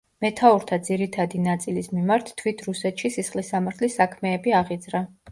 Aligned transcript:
მეთაურთა 0.23 0.77
ძირითადი 0.85 1.41
ნაწილის 1.47 1.89
მიმართ 1.97 2.31
თვით 2.39 2.63
რუსეთში 2.67 3.11
სისხლის 3.17 3.51
სამართლის 3.53 3.99
საქმეები 4.01 4.55
აღიძრა. 4.61 5.03